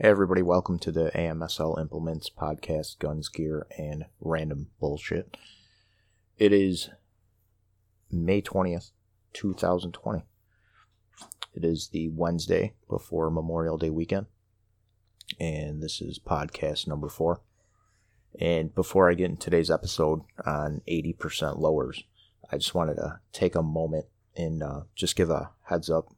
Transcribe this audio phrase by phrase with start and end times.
[0.00, 5.36] Hey everybody, welcome to the AMSL Implements podcast, guns, gear, and random bullshit.
[6.36, 6.90] It is
[8.10, 8.90] May 20th,
[9.34, 10.24] 2020.
[11.54, 14.26] It is the Wednesday before Memorial Day weekend,
[15.38, 17.42] and this is podcast number four.
[18.40, 22.02] And before I get into today's episode on 80% lowers,
[22.50, 26.08] I just wanted to take a moment and uh, just give a heads up.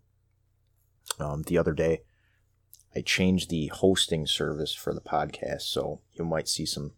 [1.20, 2.00] Um, the other day,
[2.96, 6.92] I changed the hosting service for the podcast, so you might see some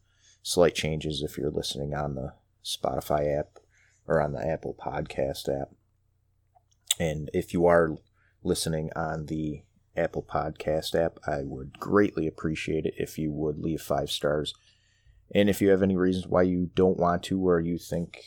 [0.45, 3.59] slight changes if you're listening on the Spotify app
[4.06, 5.70] or on the Apple Podcast app.
[7.00, 7.96] And if you are
[8.45, 9.64] listening on the
[9.96, 14.54] Apple Podcast app, I would greatly appreciate it if you would leave five stars.
[15.34, 18.23] And if you have any reasons why you don't want to or you think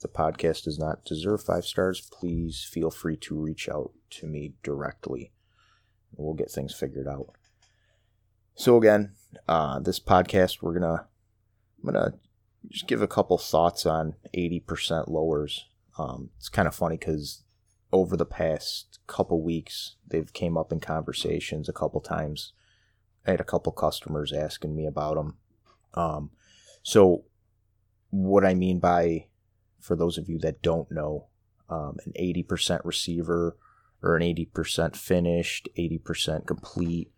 [0.00, 4.54] the podcast does not deserve five stars, please feel free to reach out to me
[4.64, 5.30] directly
[6.16, 7.30] we'll get things figured out.
[8.54, 9.12] So again,
[9.48, 11.06] uh, this podcast we're gonna
[11.78, 12.14] I'm gonna
[12.68, 15.66] just give a couple thoughts on 80% lowers.
[15.98, 17.42] Um, it's kind of funny because
[17.92, 22.52] over the past couple weeks they've came up in conversations a couple times.
[23.26, 25.36] I had a couple customers asking me about them.
[25.94, 26.30] Um,
[26.82, 27.24] so
[28.10, 29.26] what I mean by,
[29.80, 31.26] for those of you that don't know,
[31.68, 33.56] um, an 80% receiver
[34.02, 37.12] or an 80% finished, 80% complete,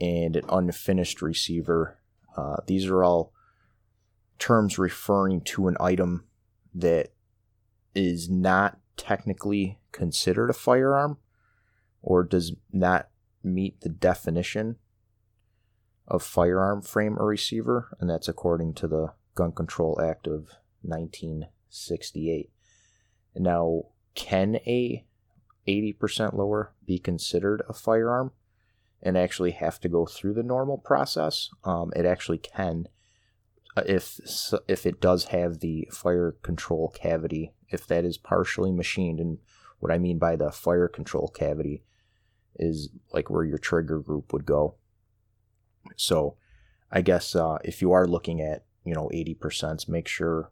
[0.00, 1.98] and an unfinished receiver.
[2.36, 3.32] Uh, these are all
[4.38, 6.24] terms referring to an item
[6.74, 7.12] that
[7.94, 11.18] is not technically considered a firearm
[12.00, 13.08] or does not
[13.44, 14.76] meet the definition
[16.08, 20.50] of firearm frame or receiver, and that's according to the Gun Control Act of
[20.82, 22.50] 1968.
[23.36, 25.06] Now, can a
[25.66, 28.32] 80% lower be considered a firearm
[29.02, 31.50] and actually have to go through the normal process.
[31.64, 32.88] Um, it actually can
[33.76, 34.20] uh, if
[34.68, 39.18] if it does have the fire control cavity, if that is partially machined.
[39.18, 39.38] And
[39.78, 41.82] what I mean by the fire control cavity
[42.56, 44.74] is like where your trigger group would go.
[45.96, 46.36] So
[46.90, 50.50] I guess uh, if you are looking at you know 80%, make sure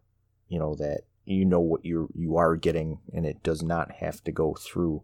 [0.48, 4.22] you know that you know what you you are getting, and it does not have
[4.24, 5.02] to go through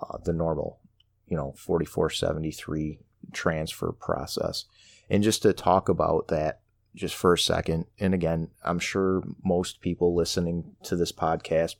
[0.00, 0.80] uh, the normal,
[1.26, 3.00] you know, 4473
[3.32, 4.64] transfer process.
[5.10, 6.60] And just to talk about that
[6.94, 11.74] just for a second, and again, I'm sure most people listening to this podcast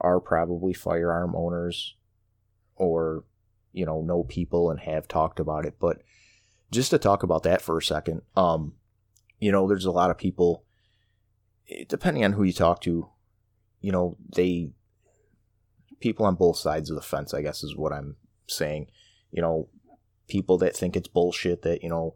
[0.00, 1.94] are probably firearm owners
[2.76, 3.24] or
[3.72, 6.02] you know know people and have talked about it but
[6.70, 8.72] just to talk about that for a second um
[9.40, 10.63] you know there's a lot of people
[11.88, 13.08] depending on who you talk to,
[13.80, 14.70] you know, they
[16.00, 18.16] people on both sides of the fence, I guess is what I'm
[18.46, 18.88] saying.
[19.30, 19.68] You know,
[20.28, 22.14] people that think it's bullshit that, you know,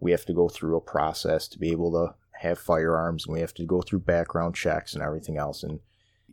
[0.00, 3.40] we have to go through a process to be able to have firearms and we
[3.40, 5.80] have to go through background checks and everything else and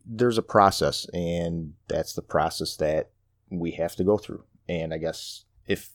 [0.05, 3.11] there's a process and that's the process that
[3.49, 4.43] we have to go through.
[4.67, 5.91] And I guess if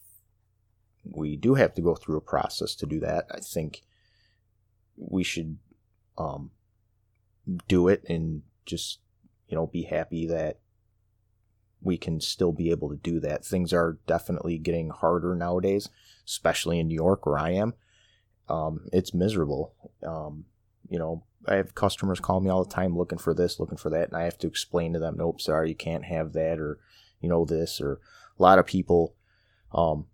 [1.05, 3.83] we do have to go through a process to do that, I think
[4.97, 5.59] we should
[6.19, 6.51] um,
[7.69, 9.01] do it and just
[9.49, 10.59] you know be happy that
[11.81, 13.45] we can still be able to do that.
[13.45, 15.89] Things are definitely getting harder nowadays,
[16.27, 17.75] especially in New York where I am.
[18.49, 19.75] Um, it's miserable.
[20.05, 20.47] Um,
[20.89, 23.91] you know, I have customers call me all the time looking for this, looking for
[23.91, 26.79] that, and I have to explain to them, nope, sorry, you can't have that, or
[27.21, 28.01] you know this, or
[28.39, 29.15] a lot of people,
[29.73, 30.07] um,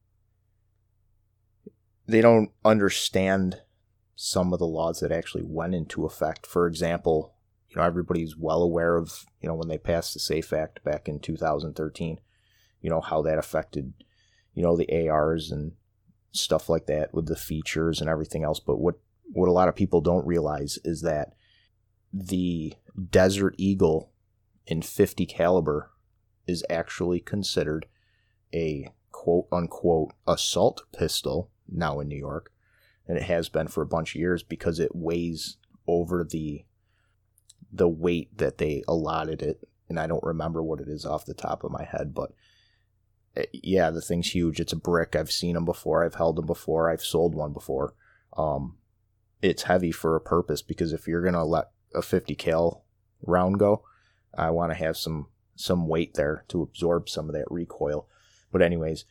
[2.06, 3.62] they don't understand
[4.14, 6.46] some of the laws that actually went into effect.
[6.46, 7.34] For example,
[7.68, 11.08] you know, everybody's well aware of, you know, when they passed the SAFE Act back
[11.08, 12.20] in 2013,
[12.80, 13.94] you know, how that affected,
[14.54, 15.72] you know, the ARs and
[16.32, 18.60] stuff like that with the features and everything else.
[18.60, 21.32] But what, what a lot of people don't realize is that
[22.12, 22.74] the
[23.10, 24.12] Desert Eagle
[24.66, 25.90] in 50 caliber
[26.46, 27.86] is actually considered
[28.54, 32.52] a quote unquote assault pistol now in New York
[33.08, 35.56] and it has been for a bunch of years because it weighs
[35.86, 36.64] over the
[37.72, 39.66] the weight that they allotted it.
[39.88, 42.32] And I don't remember what it is off the top of my head but
[43.34, 44.60] it, eh, yeah the thing's huge.
[44.60, 45.16] It's a brick.
[45.16, 46.04] I've seen them before.
[46.04, 46.90] I've held them before.
[46.90, 47.94] I've sold one before.
[48.36, 48.76] Um
[49.40, 52.84] it's heavy for a purpose because if you're going to let a 50 cal
[53.22, 53.84] round go
[54.34, 55.26] I want to have some
[55.56, 58.08] some weight there to absorb some of that recoil.
[58.50, 59.04] But anyways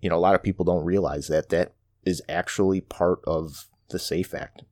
[0.00, 1.75] you know a lot of people don't realize that that
[2.06, 4.62] is actually part of the SAFE Act.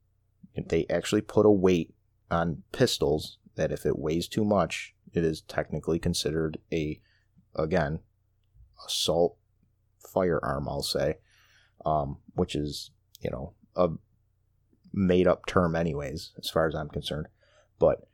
[0.56, 1.92] They actually put a weight
[2.30, 7.00] on pistols that if it weighs too much, it is technically considered a,
[7.54, 8.00] again,
[8.86, 9.36] assault
[10.12, 11.16] firearm, I'll say,
[11.84, 12.90] um, which is,
[13.20, 13.90] you know, a
[14.92, 17.26] made up term, anyways, as far as I'm concerned.
[17.80, 18.06] But,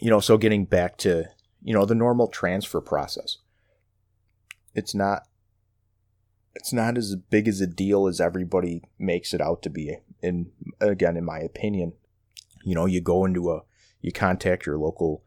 [0.00, 1.26] you know, so getting back to,
[1.62, 3.36] you know, the normal transfer process,
[4.74, 5.24] it's not.
[6.54, 9.96] It's not as big as a deal as everybody makes it out to be.
[10.22, 10.50] And
[10.80, 11.92] again, in my opinion,
[12.64, 13.62] you know, you go into a,
[14.00, 15.22] you contact your local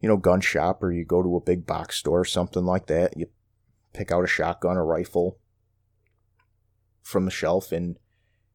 [0.00, 2.86] you know, gun shop or you go to a big box store, or something like
[2.86, 3.16] that.
[3.16, 3.26] You
[3.92, 5.38] pick out a shotgun, a rifle
[7.02, 7.98] from the shelf, and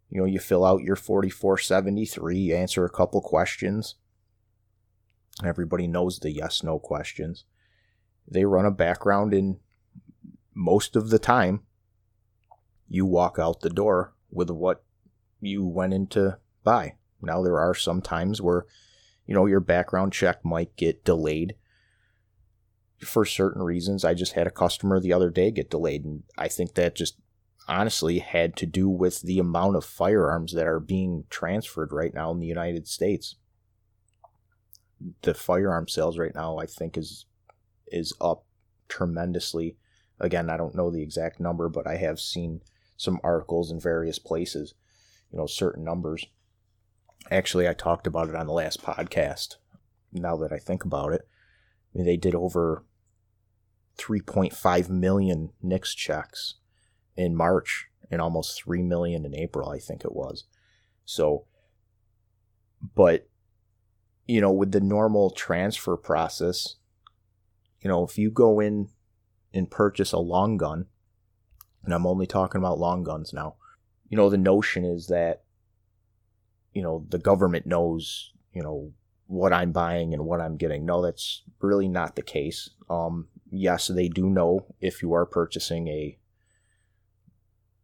[0.09, 3.95] you know, you fill out your 4473, you answer a couple questions.
[5.43, 7.45] Everybody knows the yes no questions.
[8.27, 9.57] They run a background, and
[10.53, 11.61] most of the time,
[12.87, 14.83] you walk out the door with what
[15.39, 16.95] you went in to buy.
[17.21, 18.65] Now, there are some times where
[19.25, 21.55] you know, your background check might get delayed
[22.99, 24.03] for certain reasons.
[24.03, 27.17] I just had a customer the other day get delayed, and I think that just
[27.67, 32.31] honestly had to do with the amount of firearms that are being transferred right now
[32.31, 33.35] in the United States.
[35.21, 37.25] The firearm sales right now, I think, is
[37.87, 38.45] is up
[38.89, 39.77] tremendously.
[40.23, 42.61] Again, I don't know the exact number, but I have seen
[42.95, 44.73] some articles in various places,
[45.29, 46.25] you know, certain numbers.
[47.29, 49.57] Actually, I talked about it on the last podcast.
[50.13, 51.27] Now that I think about it,
[51.93, 52.85] I mean, they did over
[53.97, 56.55] 3.5 million NICS checks
[57.17, 60.45] in March and almost 3 million in April, I think it was.
[61.03, 61.47] So,
[62.95, 63.27] but,
[64.25, 66.75] you know, with the normal transfer process,
[67.81, 68.87] you know, if you go in
[69.53, 70.87] and purchase a long gun,
[71.83, 73.55] and I'm only talking about long guns now,
[74.09, 75.43] you know, the notion is that
[76.73, 78.91] you know the government knows you know
[79.27, 80.85] what I'm buying and what I'm getting.
[80.85, 82.69] No, that's really not the case.
[82.89, 86.17] Um, yes, they do know if you are purchasing a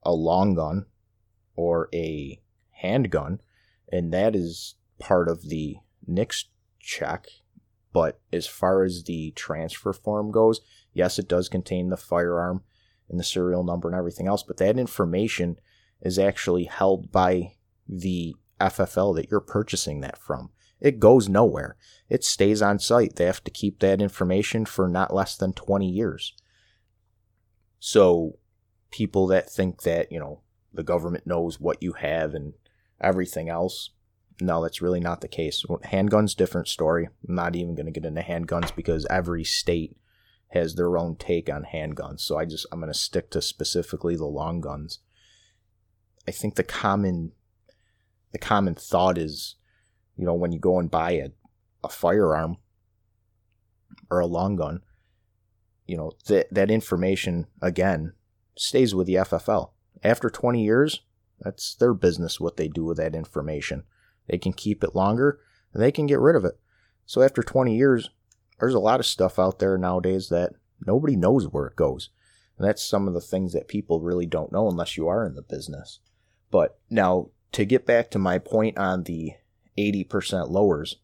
[0.04, 0.86] a long gun
[1.56, 2.40] or a
[2.72, 3.42] handgun,
[3.92, 6.46] and that is part of the NICS
[6.80, 7.28] check.
[7.92, 10.62] But as far as the transfer form goes,
[10.94, 12.62] yes, it does contain the firearm
[13.10, 15.60] and the serial number and everything else, but that information
[16.02, 17.56] is actually held by
[17.88, 20.52] the FFL that you're purchasing that from.
[20.80, 21.76] It goes nowhere.
[22.08, 23.16] It stays on site.
[23.16, 26.34] They have to keep that information for not less than 20 years.
[27.80, 28.38] So,
[28.92, 30.42] people that think that, you know,
[30.74, 32.54] the government knows what you have and
[33.02, 33.92] everything else,
[34.42, 35.66] no, that's really not the case.
[35.86, 37.10] Handguns, different story.
[37.28, 39.98] I'm not even going to get into handguns because every state
[40.50, 42.22] has their own take on handguns.
[42.22, 45.00] So I just I'm going to stick to specifically the long guns.
[46.28, 47.34] I think the common
[48.32, 49.56] the common thought is,
[50.16, 51.30] you know, when you go and buy a,
[51.84, 52.58] a firearm
[54.10, 54.82] or a long gun,
[55.86, 58.14] you know, that that information again
[58.58, 59.72] stays with the FFL.
[60.04, 61.02] After 20 years,
[61.42, 63.84] that's their business what they do with that information.
[64.30, 65.40] They can keep it longer,
[65.74, 66.60] and they can get rid of it.
[67.06, 68.10] So after 20 years,
[68.60, 70.54] there's a lot of stuff out there nowadays that
[70.86, 72.10] nobody knows where it goes.
[72.58, 75.36] And that's some of the things that people really don't know unless you are in
[75.36, 76.00] the business.
[76.52, 79.34] But now to get back to my point on the
[79.78, 80.98] 80% lowers,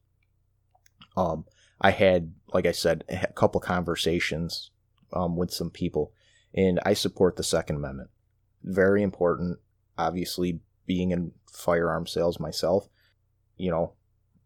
[1.16, 1.46] um,
[1.80, 4.72] I had, like I said, a couple conversations
[5.14, 6.12] um, with some people,
[6.54, 8.10] and I support the Second Amendment.
[8.64, 9.60] Very important.
[9.98, 12.90] Obviously, being in firearm sales myself,
[13.58, 13.94] you know,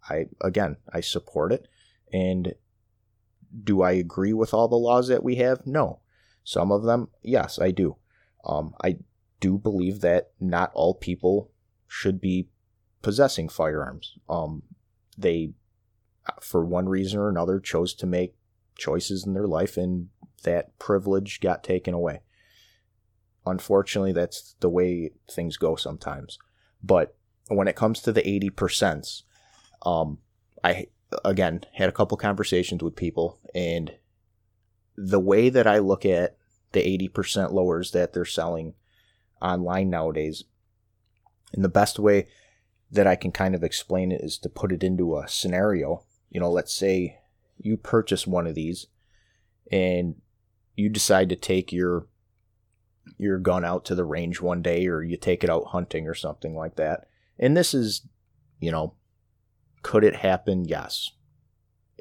[0.09, 1.67] I again I support it.
[2.11, 2.53] And
[3.63, 5.65] do I agree with all the laws that we have?
[5.65, 5.99] No.
[6.43, 7.97] Some of them, yes, I do.
[8.45, 8.97] Um, I
[9.39, 11.51] do believe that not all people
[11.87, 12.49] should be
[13.01, 14.17] possessing firearms.
[14.27, 14.63] Um,
[15.17, 15.53] they,
[16.41, 18.35] for one reason or another, chose to make
[18.77, 20.09] choices in their life, and
[20.43, 22.21] that privilege got taken away.
[23.45, 26.37] Unfortunately, that's the way things go sometimes.
[26.83, 27.15] But
[27.49, 29.23] when it comes to the 80%,
[29.85, 30.19] um,
[30.63, 30.87] I,
[31.25, 33.93] again, had a couple conversations with people, and
[34.95, 36.37] the way that I look at
[36.71, 38.73] the 80% lowers that they're selling
[39.41, 40.43] online nowadays
[41.53, 42.27] and the best way
[42.91, 46.03] that I can kind of explain it is to put it into a scenario.
[46.29, 47.19] You know, let's say
[47.57, 48.87] you purchase one of these
[49.71, 50.15] and
[50.75, 52.07] you decide to take your
[53.17, 56.13] your gun out to the range one day or you take it out hunting or
[56.13, 57.07] something like that.
[57.39, 58.05] And this is,
[58.59, 58.95] you know,
[59.81, 60.65] could it happen?
[60.65, 61.11] Yes.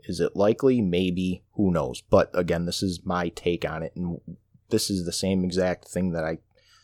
[0.04, 0.80] Is it likely?
[0.80, 1.44] Maybe.
[1.52, 2.00] Who knows?
[2.00, 3.92] But again, this is my take on it.
[3.94, 4.20] And
[4.70, 6.38] this is the same exact thing that I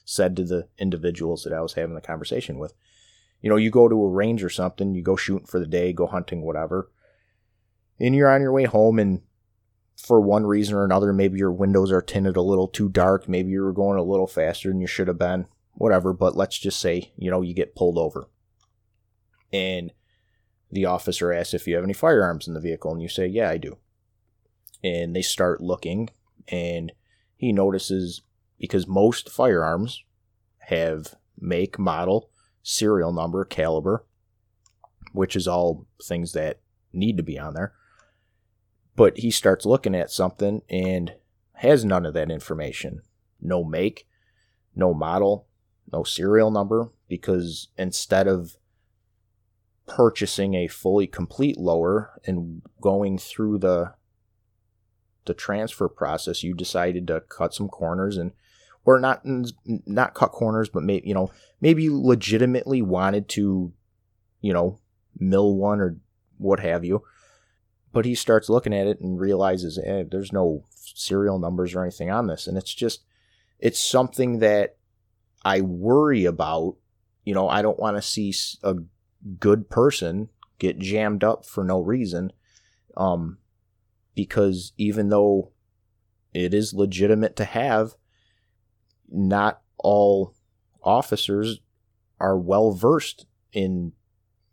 [0.04, 2.74] said to the individuals that I was having the conversation with.
[3.40, 5.92] You know, you go to a range or something, you go shooting for the day,
[5.92, 6.90] go hunting, whatever,
[8.00, 9.20] and you're on your way home, and
[9.96, 13.50] for one reason or another, maybe your windows are tinted a little too dark, maybe
[13.50, 16.80] you were going a little faster than you should have been, whatever, but let's just
[16.80, 18.28] say, you know, you get pulled over.
[19.54, 19.92] And
[20.72, 23.48] the officer asks if you have any firearms in the vehicle, and you say, Yeah,
[23.48, 23.78] I do.
[24.82, 26.10] And they start looking,
[26.48, 26.92] and
[27.36, 28.22] he notices
[28.58, 30.02] because most firearms
[30.68, 32.30] have make, model,
[32.62, 34.04] serial number, caliber,
[35.12, 36.60] which is all things that
[36.92, 37.72] need to be on there.
[38.96, 41.14] But he starts looking at something and
[41.54, 43.02] has none of that information.
[43.40, 44.06] No make,
[44.74, 45.46] no model,
[45.92, 48.56] no serial number, because instead of
[49.86, 53.94] purchasing a fully complete lower and going through the
[55.26, 58.32] the transfer process, you decided to cut some corners and
[58.84, 63.72] or not not cut corners, but maybe you know maybe you legitimately wanted to,
[64.40, 64.78] you know,
[65.18, 65.96] mill one or
[66.38, 67.02] what have you.
[67.92, 72.10] But he starts looking at it and realizes, eh, there's no serial numbers or anything
[72.10, 73.04] on this, and it's just
[73.58, 74.76] it's something that
[75.44, 76.76] I worry about.
[77.24, 78.74] You know, I don't want to see a
[79.38, 80.28] good person
[80.58, 82.32] get jammed up for no reason.
[82.96, 83.38] Um,
[84.14, 85.50] because even though
[86.32, 87.94] it is legitimate to have,
[89.08, 90.34] not all
[90.82, 91.60] officers
[92.20, 93.92] are well versed in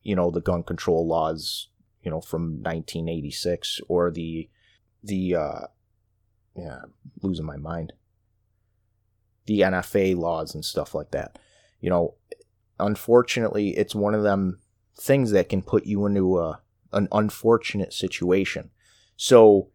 [0.04, 1.68] you know the gun control laws
[2.02, 4.50] you know from 1986 or the
[5.04, 5.62] the uh
[6.56, 6.80] yeah
[7.22, 7.94] losing my mind
[9.46, 11.38] the NFA laws and stuff like that
[11.80, 12.16] you know
[12.80, 14.60] unfortunately it's one of them
[15.00, 16.60] things that can put you into a
[16.94, 18.70] an unfortunate situation
[19.16, 19.70] so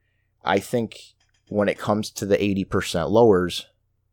[0.45, 1.15] i think
[1.49, 3.67] when it comes to the 80% lowers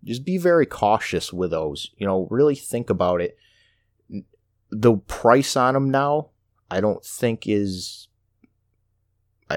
[0.03, 1.91] just be very cautious with those.
[1.98, 3.38] You know, really think about it.
[4.69, 6.29] The price on them now,
[6.69, 8.07] I don't think is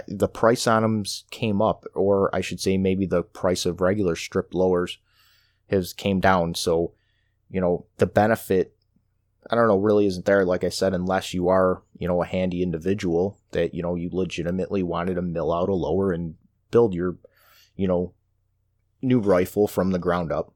[0.07, 4.15] the price on them came up, or I should say, maybe the price of regular
[4.15, 4.99] strip lowers
[5.71, 6.55] has came down.
[6.55, 6.93] So,
[7.49, 8.76] you know, the benefit,
[9.51, 10.45] I don't know, really isn't there.
[10.45, 14.11] Like I said, unless you are, you know, a handy individual that you know you
[14.13, 16.35] legitimately wanted to mill out a lower and
[16.71, 17.17] build your,
[17.77, 18.13] you know,
[19.03, 20.53] new rifle from the ground up.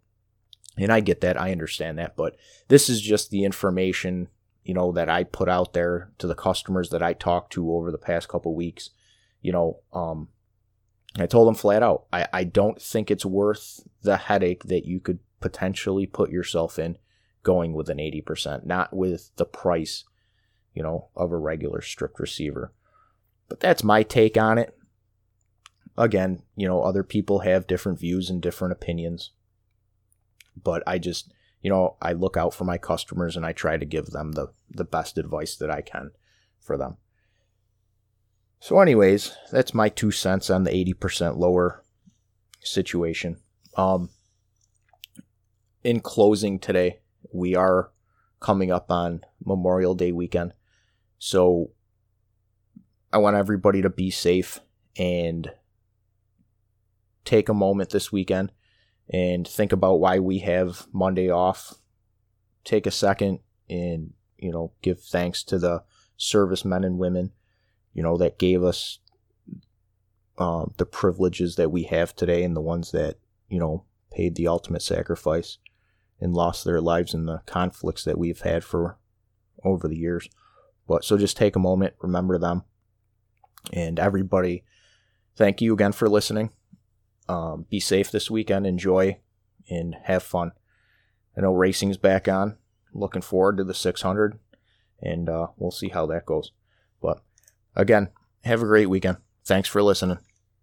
[0.76, 2.36] And I get that, I understand that, but
[2.68, 4.28] this is just the information,
[4.64, 7.90] you know, that I put out there to the customers that I talked to over
[7.90, 8.90] the past couple weeks.
[9.42, 10.28] You know, um,
[11.18, 15.00] I told them flat out, I, I don't think it's worth the headache that you
[15.00, 16.96] could potentially put yourself in
[17.42, 20.04] going with an 80%, not with the price,
[20.74, 22.72] you know, of a regular stripped receiver.
[23.48, 24.76] But that's my take on it
[25.96, 29.30] again, you know, other people have different views and different opinions.
[30.60, 33.84] But I just, you know, I look out for my customers and I try to
[33.84, 36.12] give them the, the best advice that I can
[36.58, 36.96] for them.
[38.58, 41.82] So, anyways, that's my two cents on the 80% lower
[42.60, 43.38] situation.
[43.76, 44.10] Um,
[45.82, 46.99] in closing today,
[47.32, 47.90] we are
[48.40, 50.54] coming up on Memorial Day weekend.
[51.18, 51.70] So,
[53.12, 54.60] I want everybody to be safe
[54.96, 55.50] and
[57.24, 58.52] take a moment this weekend
[59.12, 61.74] and think about why we have Monday off.
[62.64, 65.82] Take a second and, you know, give thanks to the
[66.16, 67.32] servicemen and women,
[67.92, 69.00] you know, that gave us
[70.38, 73.16] um, the privileges that we have today and the ones that,
[73.48, 75.58] you know, paid the ultimate sacrifice
[76.20, 78.98] and lost their lives in the conflicts that we've had for
[79.64, 80.28] over the years.
[80.86, 82.64] But so just take a moment, remember them.
[83.72, 84.64] And everybody,
[85.36, 86.50] thank you again for listening.
[87.28, 88.66] Um, be safe this weekend.
[88.66, 89.18] Enjoy
[89.68, 90.52] and have fun.
[91.36, 92.56] I know racing's back on.
[92.92, 94.38] Looking forward to the 600,
[95.00, 96.50] and uh, we'll see how that goes.
[97.00, 97.22] But
[97.76, 98.08] again,
[98.44, 99.18] have a great weekend.
[99.44, 100.18] Thanks for listening.